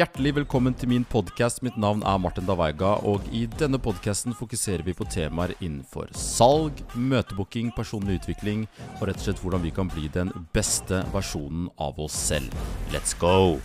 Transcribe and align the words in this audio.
Hjertelig 0.00 0.30
velkommen 0.32 0.72
til 0.80 0.88
min 0.88 1.02
podkast. 1.04 1.58
Mitt 1.60 1.74
navn 1.76 2.00
er 2.08 2.20
Martin 2.22 2.46
Davaiga, 2.48 2.94
og 3.04 3.26
i 3.36 3.42
denne 3.60 3.76
podkasten 3.76 4.32
fokuserer 4.32 4.80
vi 4.86 4.94
på 4.96 5.04
temaer 5.12 5.52
innenfor 5.58 6.08
salg, 6.16 6.80
møtebooking, 6.96 7.68
personlig 7.76 8.16
utvikling 8.22 8.64
og 8.96 9.10
rett 9.10 9.20
og 9.20 9.26
slett 9.26 9.44
hvordan 9.44 9.66
vi 9.66 9.74
kan 9.76 9.92
bli 9.92 10.08
den 10.14 10.32
beste 10.56 11.02
versjonen 11.12 11.68
av 11.76 12.00
oss 12.00 12.16
selv. 12.30 12.56
Let's 12.96 13.12
go! 13.12 13.60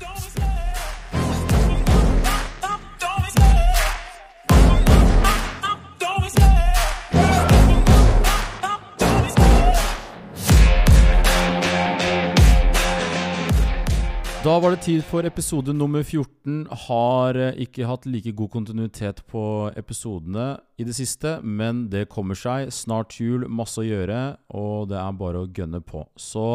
Da 14.46 14.60
var 14.62 14.76
det 14.76 14.84
tid 14.86 15.02
for 15.02 15.26
episode 15.26 15.74
nummer 15.74 16.04
14. 16.04 16.68
Har 16.86 17.34
eh, 17.34 17.55
ikke 17.64 17.88
hatt 17.90 18.04
like 18.05 18.30
god 18.38 18.52
kontinuitet 18.53 19.23
på 19.26 19.41
episodene 19.73 20.59
i 20.77 20.86
det 20.86 20.94
siste, 20.94 21.40
men 21.41 21.88
det 21.90 22.03
kommer 22.12 22.38
seg. 22.38 22.70
Snart 22.70 23.17
jul, 23.17 23.48
masse 23.50 23.81
å 23.81 23.88
gjøre, 23.88 24.20
og 24.53 24.91
det 24.91 25.00
er 25.02 25.17
bare 25.17 25.41
å 25.41 25.50
gønne 25.50 25.81
på. 25.81 26.03
Så 26.13 26.45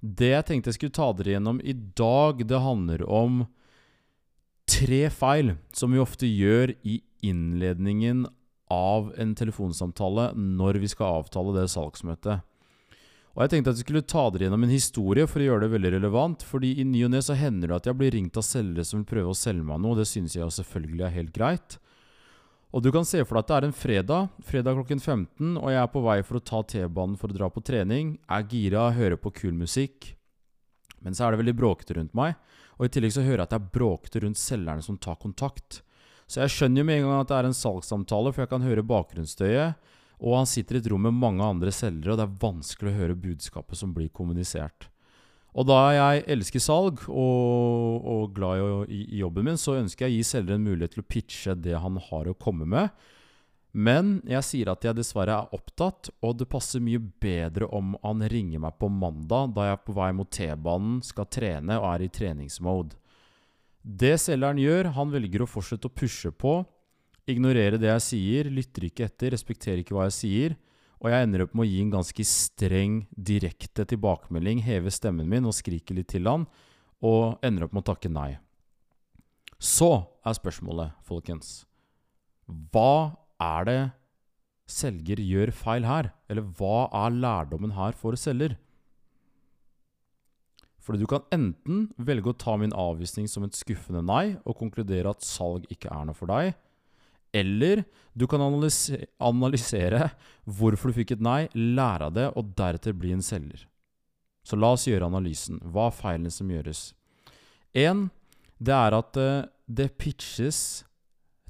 det 0.00 0.32
jeg 0.32 0.48
tenkte 0.48 0.72
jeg 0.72 0.78
skulle 0.78 0.96
ta 0.96 1.10
dere 1.18 1.34
gjennom 1.34 1.60
i 1.60 1.76
dag, 1.76 2.40
det 2.40 2.64
handler 2.64 3.04
om 3.04 3.42
tre 4.64 5.04
feil 5.12 5.58
som 5.76 5.92
vi 5.92 6.00
ofte 6.00 6.24
gjør 6.24 6.72
i 6.88 7.02
innledningen 7.20 8.24
av 8.72 9.12
en 9.20 9.36
telefonsamtale 9.36 10.30
når 10.40 10.80
vi 10.80 10.88
skal 10.96 11.20
avtale 11.20 11.52
det 11.58 11.68
salgsmøtet. 11.68 12.48
Og 13.36 13.44
jeg 13.44 13.52
tenkte 13.52 13.72
at 13.72 13.78
jeg 13.78 13.86
skulle 13.86 14.06
ta 14.10 14.24
dere 14.32 14.48
gjennom 14.48 14.64
en 14.66 14.72
historie 14.72 15.26
for 15.30 15.42
å 15.42 15.44
gjøre 15.46 15.64
det 15.64 15.74
veldig 15.74 15.92
relevant. 15.94 16.42
fordi 16.42 16.72
i 16.80 16.84
ny 16.84 17.04
og 17.06 17.12
ne 17.12 17.20
så 17.22 17.36
hender 17.38 17.70
det 17.70 17.76
at 17.76 17.86
jeg 17.86 17.98
blir 18.00 18.10
ringt 18.16 18.36
av 18.36 18.42
selgere 18.42 18.84
som 18.84 19.00
vil 19.00 19.10
prøve 19.12 19.30
å 19.30 19.38
selge 19.38 19.62
meg 19.62 19.80
noe. 19.80 19.92
og 19.94 20.02
Det 20.02 20.08
synes 20.10 20.34
jeg 20.34 20.56
selvfølgelig 20.58 21.06
er 21.06 21.14
helt 21.14 21.32
greit. 21.32 21.78
Og 22.70 22.82
du 22.82 22.90
kan 22.94 23.04
se 23.06 23.22
for 23.24 23.34
deg 23.34 23.42
at 23.42 23.48
det 23.48 23.56
er 23.56 23.66
en 23.66 23.74
fredag, 23.74 24.28
fredag 24.46 24.76
klokken 24.78 25.00
15, 25.02 25.56
og 25.58 25.70
jeg 25.72 25.80
er 25.82 25.90
på 25.90 26.02
vei 26.04 26.20
for 26.22 26.38
å 26.38 26.44
ta 26.44 26.62
T-banen 26.62 27.16
for 27.18 27.30
å 27.30 27.34
dra 27.34 27.48
på 27.50 27.62
trening. 27.66 28.18
Er 28.30 28.46
gira, 28.46 28.90
hører 28.94 29.18
på 29.18 29.32
kul 29.34 29.54
musikk. 29.58 30.14
Men 31.02 31.14
så 31.14 31.26
er 31.26 31.32
det 31.32 31.40
veldig 31.42 31.56
bråkete 31.58 31.96
rundt 31.98 32.14
meg. 32.14 32.36
Og 32.78 32.86
i 32.86 32.92
tillegg 32.94 33.14
så 33.16 33.24
hører 33.26 33.42
jeg 33.42 33.48
at 33.48 33.54
det 33.54 33.58
er 33.58 33.72
bråkete 33.74 34.22
rundt 34.22 34.38
selgerne 34.38 34.86
som 34.86 34.98
tar 34.98 35.18
kontakt. 35.18 35.82
Så 36.30 36.44
jeg 36.44 36.54
skjønner 36.54 36.82
jo 36.82 36.86
med 36.86 37.00
en 37.00 37.08
gang 37.08 37.24
at 37.24 37.32
det 37.32 37.38
er 37.40 37.48
en 37.48 37.58
salgssamtale, 37.58 38.30
for 38.30 38.44
jeg 38.44 38.52
kan 38.52 38.62
høre 38.62 38.86
bakgrunnsstøyet. 38.86 39.90
Og 40.20 40.36
han 40.36 40.48
sitter 40.48 40.76
i 40.76 40.80
et 40.82 40.88
rom 40.92 41.06
med 41.08 41.16
mange 41.16 41.44
andre 41.44 41.72
selgere, 41.72 42.14
og 42.14 42.20
det 42.20 42.26
er 42.26 42.40
vanskelig 42.42 42.92
å 42.92 42.98
høre 42.98 43.20
budskapet 43.20 43.78
som 43.80 43.94
blir 43.96 44.10
kommunisert. 44.12 44.90
Og 45.50 45.66
da 45.66 45.78
jeg 45.96 46.26
elsker 46.30 46.62
salg 46.62 47.00
og, 47.08 48.04
og 48.06 48.34
glad 48.36 48.60
i, 48.86 49.00
i, 49.00 49.22
jobben 49.22 49.48
min, 49.48 49.58
så 49.58 49.80
ønsker 49.80 50.06
jeg 50.06 50.12
å 50.12 50.18
gi 50.18 50.28
selger 50.28 50.54
en 50.54 50.68
mulighet 50.68 50.94
til 50.94 51.02
å 51.02 51.08
pitche 51.10 51.56
det 51.58 51.80
han 51.82 51.98
har 52.10 52.30
å 52.30 52.36
komme 52.38 52.68
med. 52.68 52.92
Men 53.70 54.16
jeg 54.26 54.46
sier 54.46 54.70
at 54.72 54.84
jeg 54.86 54.98
dessverre 54.98 55.34
er 55.40 55.54
opptatt, 55.54 56.10
og 56.26 56.38
det 56.40 56.48
passer 56.50 56.82
mye 56.82 57.00
bedre 57.22 57.68
om 57.74 57.94
han 58.02 58.22
ringer 58.30 58.62
meg 58.62 58.78
på 58.78 58.90
mandag, 58.90 59.54
da 59.54 59.68
jeg 59.68 59.78
er 59.78 59.84
på 59.86 59.94
vei 59.98 60.10
mot 60.18 60.30
T-banen, 60.30 60.98
skal 61.06 61.28
trene 61.30 61.78
og 61.78 61.86
er 61.92 62.06
i 62.06 62.10
treningsmode. 62.14 62.98
Det 63.80 64.16
selgeren 64.20 64.58
gjør, 64.60 64.90
han 64.98 65.14
velger 65.14 65.44
å 65.44 65.50
fortsette 65.50 65.88
å 65.88 65.94
pushe 65.94 66.32
på, 66.34 66.60
ignorere 67.32 67.78
det 67.80 67.88
jeg 67.90 68.06
sier, 68.06 68.50
lytter 68.52 68.88
ikke 68.88 69.06
etter, 69.06 69.34
respekterer 69.34 69.82
ikke 69.82 69.96
hva 69.96 70.08
jeg 70.08 70.16
sier, 70.18 70.56
og 71.00 71.08
jeg 71.12 71.24
ender 71.24 71.46
opp 71.46 71.54
med 71.56 71.64
å 71.64 71.70
gi 71.70 71.78
en 71.80 71.94
ganske 71.94 72.26
streng, 72.28 72.96
direkte 73.16 73.86
tilbakemelding, 73.88 74.60
heve 74.66 74.92
stemmen 74.92 75.28
min 75.30 75.48
og 75.48 75.56
skrike 75.56 75.96
litt 75.96 76.10
til 76.12 76.28
han, 76.28 76.44
og 77.00 77.40
ender 77.46 77.64
opp 77.66 77.76
med 77.76 77.84
å 77.84 77.90
takke 77.94 78.12
nei. 78.12 78.34
Så 79.60 79.90
er 80.24 80.36
spørsmålet, 80.36 80.96
folkens, 81.04 81.64
hva 82.48 83.16
er 83.40 83.66
det 83.68 83.80
selger 84.70 85.20
gjør 85.24 85.52
feil 85.56 85.86
her? 85.88 86.10
Eller 86.30 86.46
hva 86.58 86.88
er 87.06 87.16
lærdommen 87.16 87.74
her 87.76 87.96
for 87.96 88.16
selger? 88.20 88.56
Fordi 90.80 91.02
du 91.02 91.08
kan 91.10 91.26
enten 91.34 91.88
velge 92.00 92.32
å 92.32 92.38
ta 92.40 92.56
min 92.58 92.72
avvisning 92.76 93.28
som 93.28 93.44
et 93.44 93.56
skuffende 93.56 94.02
nei 94.04 94.38
og 94.44 94.56
konkludere 94.58 95.12
at 95.12 95.24
salg 95.26 95.66
ikke 95.72 95.92
er 95.92 96.08
noe 96.08 96.16
for 96.16 96.30
deg, 96.32 96.54
eller 97.32 97.84
du 98.12 98.26
kan 98.26 98.42
analysere, 98.42 99.06
analysere 99.22 100.10
hvorfor 100.44 100.90
du 100.90 100.98
fikk 100.98 101.14
et 101.14 101.24
nei, 101.24 101.44
lære 101.54 102.10
av 102.10 102.16
det, 102.16 102.28
og 102.34 102.54
deretter 102.58 102.96
bli 102.96 103.14
en 103.14 103.24
selger. 103.24 103.66
Så 104.42 104.58
la 104.58 104.72
oss 104.74 104.88
gjøre 104.88 105.06
analysen. 105.06 105.60
Hva 105.62 105.88
er 105.88 105.96
feilene 105.96 106.32
som 106.34 106.50
gjøres? 106.50 106.90
Én, 107.76 108.08
det 108.58 108.74
er 108.74 108.96
at 108.96 109.18
uh, 109.20 109.48
det 109.70 109.92
pitches 110.00 110.82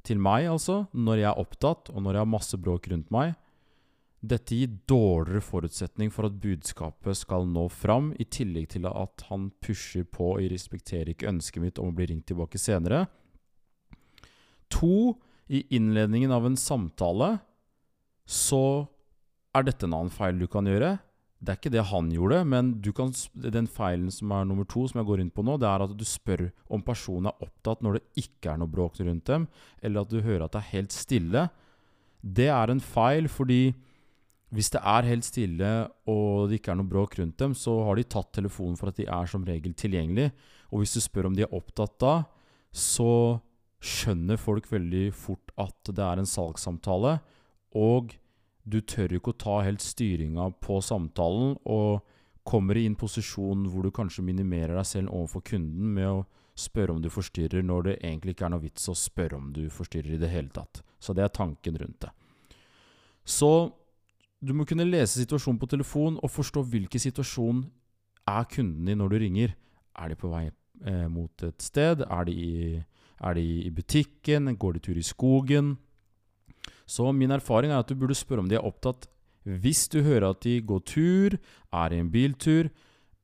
til 0.05 0.21
meg, 0.21 0.47
altså, 0.49 0.85
når 0.93 1.21
jeg 1.21 1.29
er 1.31 1.41
opptatt, 1.41 1.89
og 1.93 2.03
når 2.03 2.17
jeg 2.17 2.23
har 2.23 2.35
masse 2.35 2.59
bråk 2.61 2.89
rundt 2.91 3.09
meg. 3.13 3.33
Dette 4.21 4.53
gir 4.53 4.75
dårligere 4.89 5.41
forutsetning 5.41 6.11
for 6.13 6.27
at 6.27 6.37
budskapet 6.41 7.17
skal 7.17 7.47
nå 7.49 7.65
fram, 7.73 8.11
i 8.21 8.25
tillegg 8.29 8.69
til 8.75 8.85
at 8.89 9.25
han 9.31 9.49
pusher 9.65 10.05
på 10.05 10.35
og 10.35 10.51
respekterer 10.53 11.13
ikke 11.13 11.29
ønsket 11.31 11.63
mitt 11.63 11.81
om 11.81 11.89
å 11.89 11.95
bli 11.97 12.11
ringt 12.11 12.27
tilbake 12.29 12.61
senere. 12.61 13.07
To, 14.71 15.17
i 15.51 15.65
innledningen 15.75 16.31
av 16.31 16.45
en 16.47 16.57
samtale, 16.59 17.35
så 18.23 18.87
er 19.51 19.67
dette 19.67 19.87
en 19.87 19.97
annen 19.97 20.13
feil 20.13 20.39
du 20.39 20.47
kan 20.51 20.67
gjøre. 20.69 20.95
Det 21.41 21.51
er 21.51 21.57
ikke 21.57 21.73
det 21.73 21.83
han 21.89 22.11
gjorde, 22.13 22.43
men 22.47 22.69
kan, 22.95 23.11
den 23.33 23.67
feilen 23.67 24.13
som 24.13 24.31
er 24.31 24.45
nummer 24.47 24.67
to, 24.69 24.85
som 24.87 25.01
jeg 25.01 25.09
går 25.09 25.23
inn 25.23 25.33
på 25.33 25.43
nå, 25.43 25.57
det 25.59 25.67
er 25.67 25.83
at 25.83 25.95
du 25.97 26.05
spør 26.07 26.45
om 26.71 26.83
personen 26.85 27.31
er 27.31 27.43
opptatt 27.43 27.81
når 27.81 27.97
det 27.97 28.23
ikke 28.23 28.53
er 28.53 28.61
noe 28.61 28.71
bråk 28.71 29.01
rundt 29.01 29.25
dem, 29.27 29.47
eller 29.81 30.05
at 30.05 30.13
du 30.13 30.21
hører 30.21 30.45
at 30.45 30.53
det 30.53 30.61
er 30.61 30.73
helt 30.75 30.95
stille. 30.95 31.47
Det 32.21 32.47
er 32.53 32.71
en 32.71 32.83
feil, 32.83 33.27
fordi 33.31 33.73
hvis 34.53 34.69
det 34.71 34.83
er 34.85 35.07
helt 35.07 35.25
stille 35.25 35.71
og 36.11 36.51
det 36.51 36.59
ikke 36.59 36.75
er 36.75 36.79
noe 36.79 36.91
bråk 36.93 37.17
rundt 37.19 37.39
dem, 37.41 37.55
så 37.57 37.73
har 37.87 37.97
de 37.97 38.05
tatt 38.05 38.31
telefonen 38.37 38.77
for 38.79 38.91
at 38.91 38.99
de 38.99 39.09
er 39.09 39.31
som 39.31 39.43
regel 39.47 39.73
tilgjengelig. 39.73 40.29
Og 40.71 40.83
hvis 40.83 40.93
du 40.95 41.01
spør 41.03 41.31
om 41.31 41.35
de 41.35 41.47
er 41.47 41.55
opptatt 41.55 41.97
da, 42.03 42.15
så 42.71 43.41
skjønner 43.81 44.37
folk 44.37 44.67
veldig 44.69 45.09
fort 45.17 45.53
at 45.59 45.89
det 45.89 46.03
er 46.05 46.21
en 46.21 46.29
salgssamtale, 46.29 47.17
og 47.77 48.13
du 48.63 48.77
tør 48.85 49.15
ikke 49.17 49.33
å 49.33 49.41
ta 49.41 49.55
helt 49.65 49.81
styringa 49.81 50.51
på 50.61 50.77
samtalen, 50.85 51.55
og 51.65 52.05
kommer 52.45 52.77
i 52.77 52.85
en 52.89 52.97
posisjon 52.97 53.67
hvor 53.69 53.85
du 53.85 53.93
kanskje 53.93 54.25
minimerer 54.25 54.75
deg 54.77 54.87
selv 54.87 55.13
overfor 55.13 55.43
kunden 55.51 55.91
med 55.97 56.09
å 56.09 56.23
spørre 56.57 56.93
om 56.93 57.01
du 57.01 57.09
forstyrrer, 57.13 57.65
når 57.65 57.85
det 57.87 57.97
egentlig 58.01 58.35
ikke 58.35 58.47
er 58.47 58.53
noe 58.53 58.63
vits 58.63 58.89
å 58.91 58.97
spørre 58.97 59.37
om 59.37 59.51
du 59.55 59.63
forstyrrer 59.73 60.15
i 60.15 60.21
det 60.21 60.29
hele 60.29 60.51
tatt. 60.53 60.81
Så 61.01 61.15
det 61.17 61.25
er 61.25 61.33
tanken 61.33 61.77
rundt 61.81 62.01
det. 62.05 62.11
Så 63.25 63.71
du 64.41 64.53
må 64.57 64.65
kunne 64.65 64.87
lese 64.89 65.21
situasjonen 65.21 65.61
på 65.61 65.69
telefon 65.69 66.17
og 66.21 66.33
forstå 66.33 66.63
hvilken 66.69 67.01
situasjon 67.01 67.63
er 68.29 68.47
kunden 68.49 68.89
i 68.89 68.97
når 68.97 69.13
du 69.13 69.17
ringer. 69.21 69.55
Er 69.97 70.11
de 70.11 70.17
på 70.17 70.29
vei 70.31 70.47
eh, 70.49 71.07
mot 71.09 71.45
et 71.45 71.61
sted? 71.61 72.01
Er 72.05 72.25
de 72.25 72.33
i 72.33 72.55
er 73.21 73.37
de 73.37 73.45
i 73.65 73.71
butikken? 73.73 74.51
Går 74.57 74.77
de 74.77 74.83
tur 74.87 74.97
i 74.97 75.05
skogen? 75.05 75.75
Så 76.85 77.11
min 77.15 77.31
erfaring 77.31 77.71
er 77.71 77.79
at 77.81 77.89
du 77.89 77.95
burde 77.95 78.17
spørre 78.17 78.43
om 78.43 78.49
de 78.49 78.57
er 78.59 78.67
opptatt 78.67 79.07
hvis 79.41 79.87
du 79.89 80.03
hører 80.05 80.31
at 80.31 80.43
de 80.45 80.59
går 80.61 80.81
tur, 80.85 81.37
er 81.73 81.93
i 81.93 81.97
en 81.97 82.11
biltur, 82.13 82.69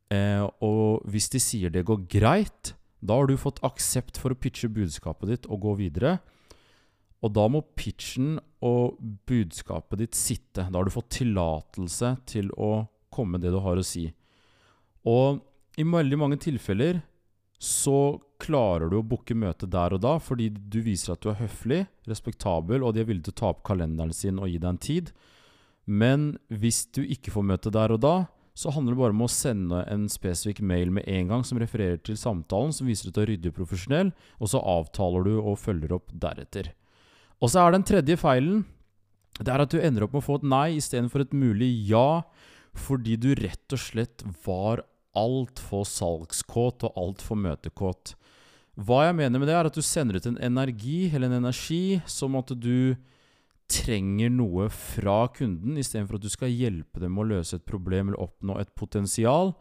eh, 0.09 0.45
og 0.65 1.03
hvis 1.05 1.29
de 1.29 1.41
sier 1.41 1.73
det 1.73 1.85
går 1.85 2.07
greit, 2.09 2.73
da 3.05 3.19
har 3.19 3.29
du 3.29 3.37
fått 3.37 3.61
aksept 3.65 4.17
for 4.17 4.33
å 4.33 4.39
pitche 4.39 4.69
budskapet 4.73 5.29
ditt 5.29 5.45
og 5.45 5.61
gå 5.61 5.75
videre. 5.83 6.17
Og 7.21 7.33
da 7.33 7.45
må 7.49 7.61
pitchen 7.77 8.39
og 8.65 8.97
budskapet 9.29 10.01
ditt 10.01 10.17
sitte. 10.17 10.65
Da 10.65 10.73
har 10.73 10.87
du 10.87 10.93
fått 10.93 11.19
tillatelse 11.19 12.15
til 12.29 12.49
å 12.57 12.87
komme 13.13 13.37
med 13.37 13.45
det 13.45 13.53
du 13.53 13.59
har 13.61 13.77
å 13.77 13.85
si. 13.85 14.07
Og 15.05 15.41
i 15.77 15.85
veldig 15.85 16.17
mange 16.17 16.39
tilfeller 16.41 17.03
så 17.57 18.19
klarer 18.37 18.91
du 18.91 18.99
å 18.99 19.05
booke 19.05 19.33
møte 19.33 19.65
der 19.69 19.95
og 19.95 20.03
da 20.03 20.17
fordi 20.21 20.51
du 20.53 20.77
viser 20.85 21.15
at 21.15 21.23
du 21.23 21.31
er 21.31 21.39
høflig, 21.41 21.85
respektabel, 22.09 22.83
og 22.85 22.93
de 22.93 23.01
er 23.01 23.09
villige 23.09 23.31
til 23.31 23.37
å 23.37 23.41
ta 23.41 23.51
opp 23.53 23.63
kalenderen 23.65 24.13
sin 24.13 24.37
og 24.37 24.51
gi 24.51 24.59
deg 24.61 24.69
en 24.69 24.81
tid. 24.81 25.11
Men 25.87 26.33
hvis 26.51 26.85
du 26.93 27.01
ikke 27.03 27.33
får 27.33 27.47
møte 27.49 27.73
der 27.73 27.95
og 27.95 28.03
da, 28.03 28.15
så 28.57 28.71
handler 28.73 28.95
det 28.95 29.01
bare 29.01 29.13
om 29.13 29.25
å 29.25 29.29
sende 29.29 29.83
en 29.89 30.07
spesifikk 30.09 30.63
mail 30.65 30.89
med 30.93 31.05
en 31.09 31.33
gang 31.33 31.43
som 31.45 31.59
refererer 31.61 31.99
til 32.01 32.17
samtalen, 32.17 32.73
som 32.73 32.89
viser 32.89 33.09
at 33.09 33.17
du 33.17 33.21
er 33.21 33.31
ryddig 33.31 33.51
og 33.53 33.59
profesjonell, 33.59 34.09
og 34.41 34.49
så 34.49 34.61
avtaler 34.61 35.27
du 35.27 35.35
og 35.37 35.59
følger 35.61 35.93
opp 35.97 36.09
deretter. 36.13 36.71
Og 37.37 37.53
så 37.53 37.61
er 37.61 37.75
den 37.75 37.85
tredje 37.85 38.17
feilen 38.17 38.65
det 39.37 39.53
er 39.53 39.61
at 39.61 39.73
du 39.73 39.77
ender 39.77 40.05
opp 40.05 40.15
med 40.15 40.23
å 40.23 40.25
få 40.25 40.39
et 40.39 40.47
nei 40.49 40.67
istedenfor 40.79 41.23
et 41.23 41.35
mulig 41.37 41.69
ja, 41.89 42.23
fordi 42.77 43.17
du 43.21 43.31
rett 43.37 43.73
og 43.73 43.81
slett 43.81 44.23
var 44.45 44.81
altfor 45.17 45.85
salgskåt 45.89 46.85
og 46.87 47.01
altfor 47.01 47.39
møtekåt. 47.41 48.13
Hva 48.77 49.07
jeg 49.07 49.17
mener 49.17 49.41
med 49.41 49.49
det, 49.49 49.55
er 49.57 49.69
at 49.69 49.77
du 49.77 49.81
sender 49.81 50.19
ut 50.19 50.27
en 50.29 50.37
energi, 50.45 51.07
eller 51.09 51.31
en 51.31 51.39
energi, 51.41 51.97
som 52.05 52.37
at 52.37 52.53
du 52.53 52.93
trenger 53.67 54.31
noe 54.31 54.69
fra 54.71 55.25
kunden, 55.33 55.79
istedenfor 55.81 56.19
at 56.19 56.23
du 56.23 56.31
skal 56.31 56.53
hjelpe 56.53 57.01
dem 57.03 57.17
å 57.19 57.25
løse 57.27 57.57
et 57.57 57.65
problem 57.67 58.11
eller 58.11 58.21
oppnå 58.23 58.59
et 58.61 58.71
potensial. 58.79 59.55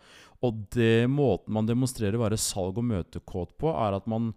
Og 0.44 0.60
det 0.76 1.08
måten 1.10 1.56
man 1.56 1.66
demonstrerer 1.66 2.18
å 2.18 2.26
være 2.26 2.38
salg- 2.40 2.78
og 2.78 2.86
møtekåt 2.92 3.56
på, 3.58 3.72
er 3.72 3.96
at 3.96 4.06
man 4.10 4.34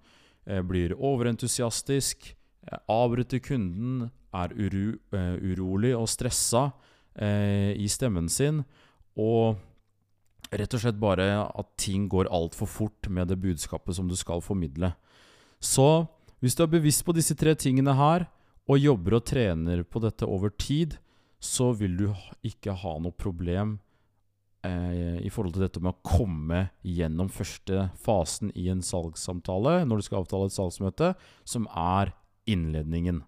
eh, 0.48 0.64
blir 0.66 0.96
overentusiastisk, 0.96 2.32
eh, 2.72 2.80
avbryter 2.90 3.44
kunden, 3.46 4.10
er 4.34 4.54
uru, 4.56 4.96
eh, 5.14 5.36
urolig 5.52 5.92
og 5.98 6.08
stressa 6.10 6.70
eh, 7.20 7.76
i 7.76 7.90
stemmen 7.92 8.30
sin, 8.32 8.64
og 9.20 9.60
rett 10.50 10.74
og 10.74 10.82
slett 10.82 11.00
bare 11.00 11.28
at 11.46 11.70
ting 11.80 12.08
går 12.10 12.32
altfor 12.34 12.70
fort 12.70 13.10
med 13.10 13.30
det 13.30 13.40
budskapet 13.42 13.98
som 13.98 14.10
du 14.10 14.16
skal 14.18 14.42
formidle. 14.42 14.94
Så 15.60 16.08
hvis 16.40 16.56
du 16.56 16.64
er 16.64 16.72
bevisst 16.72 17.04
på 17.06 17.14
disse 17.16 17.36
tre 17.38 17.54
tingene 17.60 17.94
her, 17.98 18.30
og 18.70 18.78
jobber 18.78 19.18
og 19.18 19.26
trener 19.26 19.82
på 19.84 20.02
dette 20.04 20.28
over 20.30 20.54
tid, 20.54 21.00
så 21.42 21.72
vil 21.74 21.96
du 21.98 22.08
ikke 22.46 22.76
ha 22.78 22.92
noe 23.02 23.16
problem 23.16 23.78
eh, 24.68 25.18
i 25.26 25.32
forhold 25.34 25.56
til 25.56 25.66
dette 25.66 25.82
med 25.82 25.96
å 25.96 26.06
komme 26.06 26.68
gjennom 26.86 27.32
første 27.34 27.88
fasen 27.98 28.54
i 28.54 28.68
en 28.70 28.84
salgssamtale 28.86 29.80
når 29.88 30.02
du 30.02 30.06
skal 30.06 30.22
avtale 30.22 30.50
et 30.50 30.56
salgsmøte, 30.56 31.14
som 31.48 31.66
er 31.74 32.14
innledningen. 32.50 33.24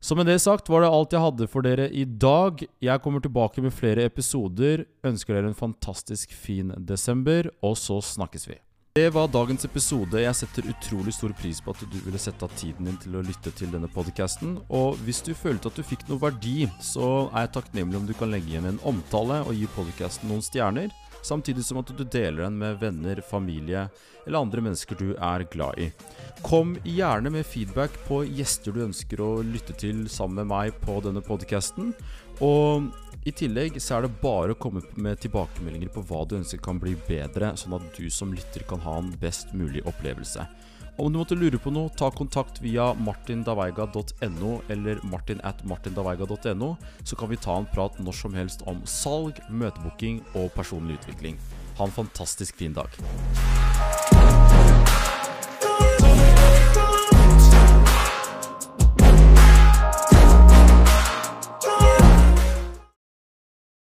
Så 0.00 0.16
med 0.16 0.26
det 0.26 0.38
sagt 0.40 0.68
var 0.72 0.80
det 0.80 0.88
alt 0.88 1.12
jeg 1.12 1.20
hadde 1.20 1.46
for 1.52 1.64
dere 1.66 1.90
i 1.92 2.06
dag. 2.08 2.62
Jeg 2.80 3.02
kommer 3.04 3.20
tilbake 3.20 3.60
med 3.60 3.74
flere 3.76 4.06
episoder. 4.08 4.86
Ønsker 5.04 5.36
dere 5.36 5.50
en 5.52 5.58
fantastisk 5.58 6.32
fin 6.32 6.72
desember, 6.88 7.50
og 7.60 7.76
så 7.76 7.98
snakkes 8.00 8.48
vi. 8.48 8.56
Det 8.96 9.10
var 9.14 9.28
dagens 9.30 9.68
episode. 9.68 10.18
Jeg 10.18 10.34
setter 10.34 10.70
utrolig 10.72 11.12
stor 11.14 11.34
pris 11.36 11.60
på 11.62 11.74
at 11.76 11.84
du 11.92 11.98
ville 12.00 12.18
sette 12.18 12.42
av 12.42 12.56
tiden 12.56 12.88
din 12.88 12.96
til 12.98 13.20
å 13.20 13.22
lytte 13.22 13.52
til 13.54 13.68
denne 13.70 13.92
podkasten. 13.92 14.56
Og 14.66 14.96
hvis 15.04 15.20
du 15.22 15.30
følte 15.36 15.68
at 15.68 15.76
du 15.76 15.84
fikk 15.84 16.08
noe 16.08 16.18
verdi, 16.24 16.64
så 16.82 17.28
er 17.28 17.44
jeg 17.44 17.54
takknemlig 17.60 18.00
om 18.00 18.08
du 18.08 18.16
kan 18.16 18.32
legge 18.32 18.50
igjen 18.54 18.72
en 18.72 18.82
omtale 18.88 19.44
og 19.44 19.52
gi 19.54 19.68
podkasten 19.76 20.32
noen 20.32 20.42
stjerner. 20.42 20.88
Samtidig 21.22 21.64
som 21.66 21.80
at 21.80 21.90
du 21.92 22.04
deler 22.04 22.46
den 22.46 22.58
med 22.60 22.80
venner, 22.80 23.20
familie 23.24 23.88
eller 24.26 24.40
andre 24.40 24.64
mennesker 24.64 24.98
du 25.00 25.12
er 25.14 25.44
glad 25.52 25.78
i. 25.80 25.90
Kom 26.46 26.76
gjerne 26.86 27.32
med 27.32 27.48
feedback 27.48 27.94
på 28.06 28.22
gjester 28.28 28.74
du 28.74 28.84
ønsker 28.86 29.22
å 29.24 29.30
lytte 29.44 29.76
til 29.80 30.06
sammen 30.12 30.42
med 30.42 30.50
meg 30.52 30.80
på 30.84 30.98
denne 31.04 31.22
podkasten. 31.24 31.94
Og 32.44 32.90
i 33.24 33.32
tillegg 33.36 33.76
så 33.82 33.98
er 33.98 34.06
det 34.06 34.16
bare 34.22 34.54
å 34.54 34.58
komme 34.60 34.80
med 34.96 35.20
tilbakemeldinger 35.20 35.92
på 35.92 36.04
hva 36.08 36.22
du 36.24 36.38
ønsker 36.38 36.60
kan 36.64 36.80
bli 36.80 36.94
bedre, 37.08 37.52
sånn 37.60 37.76
at 37.76 37.90
du 37.98 38.08
som 38.12 38.32
lytter 38.32 38.64
kan 38.68 38.80
ha 38.86 38.96
en 39.00 39.10
best 39.20 39.52
mulig 39.52 39.84
opplevelse. 39.84 40.46
Om 41.00 41.12
du 41.12 41.18
måtte 41.20 41.36
lure 41.36 41.60
på 41.60 41.72
noe, 41.72 41.92
ta 41.96 42.10
kontakt 42.12 42.60
via 42.60 42.90
martindaveiga.no 42.96 44.50
eller 44.72 45.00
martin 45.08 45.40
at 45.48 45.62
martindaveiga.no, 45.68 46.74
så 47.04 47.16
kan 47.16 47.32
vi 47.32 47.40
ta 47.40 47.56
en 47.60 47.68
prat 47.72 47.96
når 48.00 48.18
som 48.20 48.36
helst 48.36 48.64
om 48.68 48.82
salg, 48.84 49.40
møtebooking 49.48 50.20
og 50.34 50.52
personlig 50.56 51.00
utvikling. 51.00 51.40
Ha 51.80 51.88
en 51.88 51.96
fantastisk 52.02 52.60
fin 52.60 52.76
dag. 52.76 53.00